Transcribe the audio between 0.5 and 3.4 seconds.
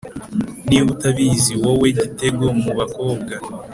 Niba utabizi, wowe gitego mu bakobwa,